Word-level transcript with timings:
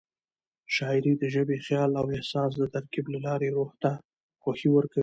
شاعري 0.75 1.13
د 1.17 1.23
ژبې، 1.33 1.57
خیال 1.65 1.91
او 1.99 2.05
احساس 2.15 2.51
د 2.57 2.63
ترکیب 2.73 3.05
له 3.13 3.19
لارې 3.25 3.47
روح 3.57 3.71
ته 3.81 3.91
خوښي 4.41 4.69
ورکوي. 4.73 4.99